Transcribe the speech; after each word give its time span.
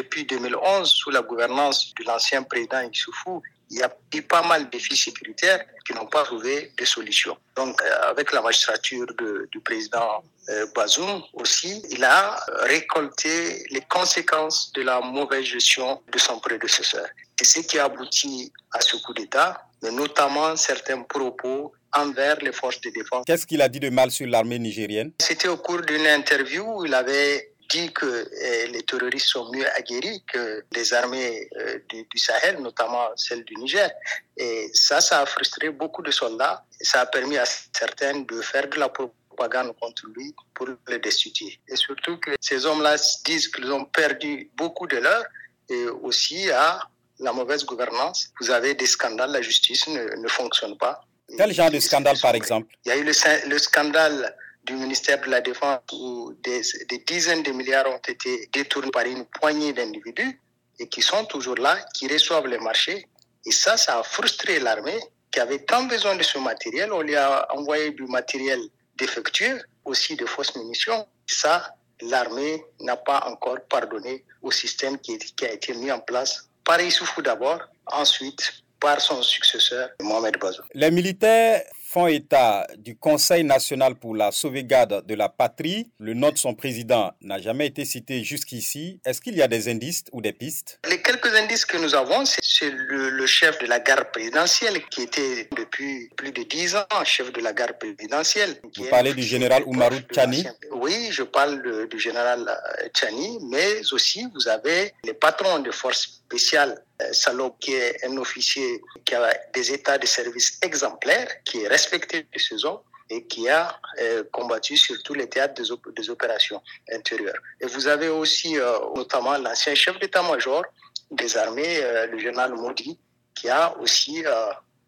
depuis 0.00 0.24
2011, 0.24 0.88
sous 0.90 1.10
la 1.10 1.20
gouvernance 1.20 1.92
de 1.98 2.04
l'ancien 2.04 2.42
président 2.42 2.80
Issoufou, 2.80 3.42
il 3.70 3.78
y 3.78 3.82
a 3.82 3.90
eu 4.14 4.22
pas 4.22 4.42
mal 4.42 4.64
de 4.64 4.70
défis 4.70 4.96
sécuritaires 4.96 5.62
qui 5.86 5.92
n'ont 5.94 6.06
pas 6.06 6.24
trouvé 6.24 6.72
de 6.76 6.84
solution. 6.84 7.36
Donc, 7.54 7.80
euh, 7.82 8.10
avec 8.12 8.32
la 8.32 8.40
magistrature 8.40 9.06
du 9.52 9.60
président 9.60 10.24
euh, 10.48 10.66
Bazoum 10.74 11.22
aussi, 11.34 11.82
il 11.90 12.02
a 12.02 12.40
récolté 12.74 13.64
les 13.70 13.82
conséquences 13.96 14.72
de 14.72 14.82
la 14.82 15.00
mauvaise 15.00 15.44
gestion 15.44 16.00
de 16.12 16.18
son 16.18 16.40
prédécesseur. 16.40 17.06
C'est 17.36 17.62
ce 17.62 17.68
qui 17.68 17.78
a 17.78 17.84
abouti 17.84 18.52
à 18.72 18.80
ce 18.80 18.96
coup 19.04 19.14
d'État, 19.14 19.48
mais 19.82 19.92
notamment 19.92 20.56
certains 20.56 21.02
propos 21.02 21.72
envers 21.92 22.36
les 22.36 22.52
forces 22.52 22.80
de 22.80 22.90
défense. 22.90 23.24
Qu'est-ce 23.26 23.46
qu'il 23.46 23.62
a 23.62 23.68
dit 23.68 23.80
de 23.80 23.90
mal 23.90 24.10
sur 24.10 24.26
l'armée 24.26 24.58
nigérienne? 24.58 25.12
C'était 25.20 25.48
au 25.48 25.56
cours 25.56 25.82
d'une 25.82 26.06
interview 26.06 26.64
où 26.76 26.84
il 26.86 26.94
avait 26.94 27.49
dit 27.70 27.92
que 27.92 28.28
eh, 28.42 28.66
les 28.68 28.82
terroristes 28.82 29.28
sont 29.28 29.50
mieux 29.52 29.66
aguerris 29.76 30.22
que 30.32 30.64
les 30.72 30.92
armées 30.92 31.48
euh, 31.56 31.78
du, 31.88 32.18
Sahel, 32.18 32.60
notamment 32.60 33.06
celles 33.16 33.44
du 33.44 33.54
Niger. 33.56 33.90
Et 34.36 34.70
ça, 34.74 35.00
ça 35.00 35.20
a 35.20 35.26
frustré 35.26 35.70
beaucoup 35.70 36.02
de 36.02 36.10
soldats. 36.10 36.64
ça 36.80 37.00
a 37.02 37.06
permis 37.06 37.38
à 37.38 37.44
certains 37.44 38.20
de 38.20 38.40
faire 38.42 38.68
de 38.68 38.78
la 38.78 38.88
propagande 38.88 39.74
contre 39.80 40.02
lui 40.14 40.34
pour 40.54 40.66
le 40.68 40.98
destituer. 40.98 41.58
Et 41.68 41.76
surtout 41.76 42.18
que 42.18 42.32
ces 42.40 42.66
hommes-là 42.66 42.96
disent 43.24 43.48
qu'ils 43.48 43.70
ont 43.72 43.84
perdu 43.84 44.50
beaucoup 44.56 44.86
de 44.86 44.96
l'heure 44.98 45.24
et 45.68 45.84
aussi 46.08 46.50
à 46.50 46.80
la 47.20 47.32
mauvaise 47.32 47.64
gouvernance. 47.64 48.30
Vous 48.40 48.50
avez 48.50 48.74
des 48.74 48.86
scandales, 48.86 49.30
la 49.32 49.42
justice 49.42 49.86
ne, 49.88 50.02
ne 50.16 50.28
fonctionne 50.28 50.76
pas. 50.76 51.00
Quel 51.36 51.52
genre 51.52 51.70
de 51.70 51.78
scandale, 51.78 52.18
par 52.20 52.34
exemple? 52.34 52.74
Il 52.84 52.88
y 52.88 52.92
a 52.92 52.96
eu 52.96 53.04
le, 53.04 53.12
le 53.48 53.58
scandale 53.58 54.34
du 54.70 54.76
ministère 54.76 55.20
de 55.20 55.28
la 55.28 55.40
Défense 55.40 55.80
où 55.92 56.32
des, 56.44 56.62
dizaines 57.06 57.42
de 57.42 57.50
milliards 57.50 57.88
ont 57.90 58.04
été 58.14 58.48
détournés 58.52 58.92
par 58.92 59.04
une 59.04 59.24
poignée 59.38 59.72
d'individus 59.72 60.40
et 60.78 60.86
qui 60.88 61.02
sont 61.02 61.24
toujours 61.24 61.56
là, 61.56 61.74
qui 61.94 62.06
reçoivent 62.06 62.46
les 62.46 62.58
marchés. 62.58 63.06
Et 63.46 63.50
ça, 63.50 63.76
ça 63.76 63.98
a 63.98 64.02
frustré 64.02 64.60
l'armée 64.60 65.00
qui 65.32 65.40
avait 65.40 65.62
tant 65.70 65.84
besoin 65.84 66.14
de 66.14 66.22
ce 66.22 66.38
matériel. 66.38 66.92
On 66.92 67.02
lui 67.02 67.16
a 67.16 67.30
envoyé 67.58 67.90
du 67.90 68.04
matériel 68.04 68.60
défectueux, 68.96 69.60
aussi 69.84 70.14
de 70.14 70.26
fausses 70.26 70.54
munitions. 70.56 71.00
Ça, 71.26 71.74
l'armée 72.02 72.64
n'a 72.80 72.96
pas 72.96 73.20
encore 73.26 73.60
pardonné 73.68 74.24
au 74.42 74.52
système 74.52 74.98
qui, 74.98 75.18
a 75.42 75.52
été 75.52 75.74
mis 75.74 75.90
en 75.90 76.00
place 76.00 76.48
par 76.64 76.80
Issoufou 76.80 77.22
d'abord, 77.22 77.60
ensuite 77.86 78.42
par 78.78 79.00
son 79.00 79.20
successeur, 79.22 79.90
Mohamed 80.00 80.38
Bazoum. 80.38 80.64
Les 80.74 80.90
militaires 80.90 81.64
font 81.90 82.06
état 82.06 82.68
du 82.78 82.94
Conseil 82.96 83.42
national 83.42 83.96
pour 83.96 84.14
la 84.14 84.30
sauvegarde 84.30 85.04
de 85.06 85.14
la 85.14 85.28
patrie. 85.28 85.90
Le 85.98 86.14
nom 86.14 86.30
de 86.30 86.38
son 86.38 86.54
président 86.54 87.10
n'a 87.20 87.40
jamais 87.40 87.66
été 87.66 87.84
cité 87.84 88.22
jusqu'ici. 88.22 89.00
Est-ce 89.04 89.20
qu'il 89.20 89.34
y 89.34 89.42
a 89.42 89.48
des 89.48 89.68
indices 89.68 90.04
ou 90.12 90.20
des 90.20 90.32
pistes? 90.32 90.78
Les 90.88 91.02
quelques 91.02 91.34
indices 91.34 91.64
que 91.64 91.78
nous 91.78 91.96
avons, 91.96 92.24
c'est 92.24 92.70
le, 92.70 93.26
chef 93.26 93.58
de 93.58 93.66
la 93.66 93.80
garde 93.80 94.10
présidentielle 94.12 94.80
qui 94.90 95.02
était 95.02 95.48
depuis 95.56 96.08
plus 96.16 96.30
de 96.30 96.42
dix 96.44 96.76
ans 96.76 96.84
chef 97.04 97.32
de 97.32 97.40
la 97.40 97.52
garde 97.52 97.76
présidentielle. 97.78 98.56
Vous 98.76 98.86
parlez 98.88 99.12
du 99.12 99.22
général 99.22 99.64
Oumarou 99.66 99.98
Tchani 100.12 100.46
Oui, 100.80 101.08
je 101.12 101.24
parle 101.24 101.88
du 101.88 101.98
général 101.98 102.48
euh, 102.48 102.88
Tchani, 102.88 103.38
mais 103.50 103.82
aussi 103.92 104.26
vous 104.34 104.48
avez 104.48 104.94
les 105.04 105.12
patrons 105.12 105.58
de 105.58 105.70
forces 105.70 106.04
spéciales 106.24 106.82
euh, 107.02 107.12
Salop, 107.12 107.54
qui 107.60 107.74
est 107.74 108.02
un 108.06 108.16
officier 108.16 108.80
qui 109.04 109.14
a 109.14 109.30
des 109.52 109.72
états 109.72 109.98
de 109.98 110.06
service 110.06 110.58
exemplaires, 110.62 111.28
qui 111.44 111.64
est 111.64 111.68
respecté 111.68 112.26
de 112.32 112.38
ses 112.38 112.64
hommes 112.64 112.80
et 113.10 113.26
qui 113.26 113.50
a 113.50 113.78
euh, 114.00 114.24
combattu 114.32 114.74
sur 114.78 114.96
tous 115.02 115.12
les 115.12 115.28
théâtres 115.28 115.62
des, 115.98 116.08
opérations 116.08 116.62
intérieures. 116.90 117.42
Et 117.60 117.66
vous 117.66 117.86
avez 117.86 118.08
aussi 118.08 118.56
notamment 118.96 119.36
l'ancien 119.36 119.74
chef 119.74 119.98
d'état-major 119.98 120.64
des 121.10 121.36
armées, 121.36 121.78
le 122.10 122.18
général 122.18 122.54
Modi, 122.54 122.98
qui 123.34 123.50
a 123.50 123.76
aussi 123.80 124.24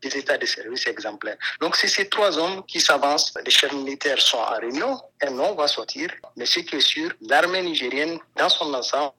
des 0.02 0.16
états 0.16 0.36
de 0.38 0.46
service 0.46 0.86
exemplaires. 0.86 1.36
Donc 1.60 1.76
c'est 1.76 1.88
ces 1.88 2.08
trois 2.08 2.36
hommes 2.38 2.64
qui 2.66 2.80
s'avancent. 2.80 3.32
Les 3.44 3.50
chefs 3.50 3.72
militaires 3.72 4.20
sont 4.20 4.38
en 4.38 4.58
réunion, 4.60 5.00
un 5.22 5.30
nom 5.30 5.54
va 5.54 5.68
sortir, 5.68 6.10
mais 6.36 6.46
ce 6.46 6.60
qui 6.60 6.76
est 6.76 6.80
sûr, 6.80 7.10
l'armée 7.22 7.62
nigérienne 7.62 8.18
dans 8.36 8.48
son 8.48 8.72
ensemble 8.74 9.12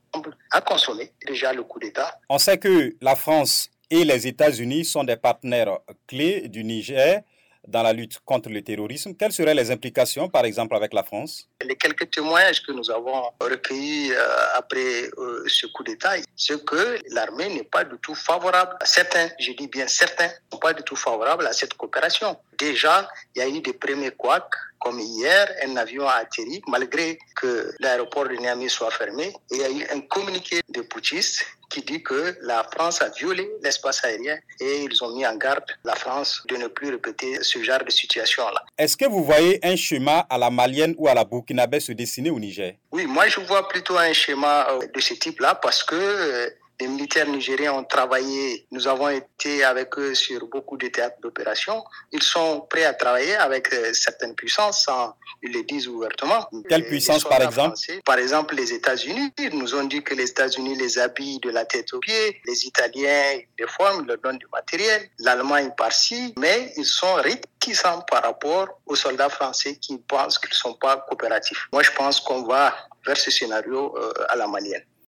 a 0.51 0.61
consommé 0.61 1.11
déjà 1.25 1.53
le 1.53 1.63
coup 1.63 1.79
d'État. 1.79 2.19
On 2.29 2.38
sait 2.38 2.57
que 2.57 2.95
la 3.01 3.16
France 3.16 3.69
et 3.89 4.03
les 4.03 4.27
États-Unis 4.27 4.85
sont 4.85 5.03
des 5.03 5.16
partenaires 5.17 5.79
clés 6.07 6.47
du 6.47 6.63
Niger 6.63 7.21
dans 7.68 7.84
la 7.84 7.94
lutte 7.94 8.19
contre 8.25 8.50
le 8.50 8.62
terrorisme. 8.62 9.13
Quelles 9.16 9.31
seraient 9.31 9.56
les 9.56 9.72
implications, 9.72 10.29
par 10.29 10.46
exemple, 10.46 10.75
avec 10.75 10.94
la 10.94 11.03
France? 11.03 11.47
Les 11.66 11.75
quelques 11.75 12.09
témoignages 12.12 12.62
que 12.63 12.72
nous 12.72 12.90
avons 12.91 13.24
recueillis 13.40 14.12
euh, 14.12 14.57
après 14.57 15.09
euh, 15.18 15.44
ce 15.47 15.68
coup 15.68 15.84
d'État, 15.84 16.13
c'est 16.35 16.63
que 16.66 17.00
l'armée 17.12 17.50
n'est 17.50 17.63
pas 17.63 17.84
du 17.84 17.96
tout 18.01 18.16
favorable. 18.16 18.75
Certains, 18.84 19.29
je 19.40 19.51
dis 19.53 19.68
bien 19.68 19.88
certains, 19.88 20.28
ne 20.28 20.51
sont 20.51 20.59
pas 20.59 20.74
du 20.74 20.84
tout 20.84 20.96
favorables 20.96 21.47
à 21.47 21.53
cette 21.53 21.74
coopération. 21.75 22.38
Déjà, 22.57 23.07
il 23.35 23.40
y 23.40 23.41
a 23.41 23.47
eu 23.47 23.62
des 23.62 23.74
premiers 23.74 24.12
couacs 24.12 24.56
comme 24.83 24.99
hier, 24.99 25.47
un 25.66 25.77
avion 25.77 26.05
a 26.07 26.16
atterri 26.23 26.61
malgré 26.67 27.17
que 27.39 27.73
l'aéroport 27.79 28.27
de 28.27 28.35
Niamey 28.35 28.67
soit 28.67 28.91
fermé. 28.91 29.33
Il 29.51 29.57
y 29.57 29.63
a 29.63 29.69
eu 29.69 29.83
un 29.95 30.01
communiqué 30.01 30.59
de 30.69 30.81
putschistes 30.81 31.45
qui 31.69 31.81
dit 31.81 32.03
que 32.03 32.38
la 32.41 32.63
France 32.71 33.01
a 33.01 33.09
violé 33.09 33.49
l'espace 33.63 34.03
aérien 34.03 34.38
et 34.59 34.83
ils 34.83 35.03
ont 35.03 35.16
mis 35.16 35.25
en 35.25 35.35
garde 35.38 35.63
la 35.83 35.95
France 35.95 36.44
de 36.49 36.55
ne 36.57 36.67
plus 36.67 36.89
répéter 36.91 37.41
ce 37.41 37.63
genre 37.63 37.83
de 37.83 37.89
situation-là. 37.89 38.61
Est-ce 38.77 38.95
que 38.97 39.05
vous 39.05 39.23
voyez 39.23 39.59
un 39.66 39.75
schéma 39.75 40.19
à 40.29 40.38
la 40.38 40.49
malienne 40.51 40.94
ou 40.97 41.07
à 41.07 41.13
la 41.13 41.23
burkinabé 41.23 41.79
se 41.79 41.94
dessiner 41.94 42.29
au 42.29 42.39
Niger? 42.39 42.73
Oui, 42.91 43.05
moi 43.07 43.27
je 43.27 43.39
vois 43.39 43.67
plutôt 43.67 43.97
un 43.97 44.13
schéma 44.13 44.67
euh, 44.69 44.85
de 44.94 45.00
ce 45.00 45.13
type-là 45.15 45.55
parce 45.55 45.81
que 45.83 45.95
euh, 45.95 46.50
les 46.83 46.89
militaires 46.89 47.27
nigériens 47.27 47.73
ont 47.73 47.85
travaillé, 47.85 48.67
nous 48.71 48.89
avons 48.89 49.07
été 49.07 49.63
avec 49.63 49.97
eux 49.97 50.13
sur 50.13 50.45
beaucoup 50.47 50.75
de 50.75 50.88
théâtres 50.89 51.16
d'opération. 51.21 51.81
Ils 52.11 52.21
sont 52.21 52.67
prêts 52.69 52.83
à 52.83 52.94
travailler 52.94 53.38
avec 53.38 53.73
euh, 53.73 53.94
certaines 53.94 54.35
puissances, 54.35 54.83
sans 54.83 55.16
ils 55.41 55.53
le 55.53 55.63
disent 55.63 55.88
ouvertement. 55.88 56.45
Quelle 56.67 56.85
puissance 56.85 57.23
par 57.23 57.41
exemple 57.41 57.77
Par 58.03 58.17
exemple, 58.17 58.55
les 58.55 58.73
États-Unis. 58.73 59.31
Ils 59.39 59.57
nous 59.57 59.75
ont 59.75 59.85
dit 59.85 60.03
que 60.03 60.13
les 60.13 60.29
États-Unis 60.29 60.75
les 60.75 60.99
habillent 60.99 61.39
de 61.39 61.51
la 61.51 61.63
tête 61.63 61.94
aux 61.94 61.99
pieds. 61.99 62.41
Les 62.45 62.66
Italiens, 62.66 63.39
les 63.57 63.67
forment, 63.67 64.01
ils 64.03 64.07
leur 64.07 64.17
donnent 64.17 64.38
du 64.38 64.47
matériel. 64.51 65.09
L'Allemagne 65.19 65.71
par-ci. 65.77 66.33
Mais 66.38 66.73
ils 66.75 66.85
sont 66.85 67.13
réticents 67.15 68.01
par 68.11 68.23
rapport 68.23 68.67
aux 68.85 68.95
soldats 68.95 69.29
français 69.29 69.77
qui 69.77 69.97
pensent 70.00 70.38
qu'ils 70.38 70.50
ne 70.50 70.55
sont 70.65 70.73
pas 70.73 70.97
coopératifs. 71.07 71.67
Moi, 71.71 71.81
je 71.83 71.91
pense 71.91 72.19
qu'on 72.19 72.44
va 72.44 72.75
vers 73.05 73.17
ce 73.17 73.31
scénario 73.31 73.95
euh, 73.97 74.11
à 74.29 74.35
la 74.35 74.47
manière. 74.47 74.81